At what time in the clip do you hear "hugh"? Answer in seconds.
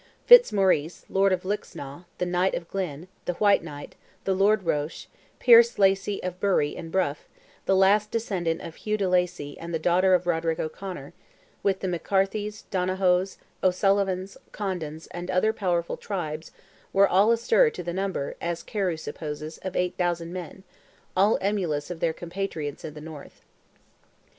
8.77-8.97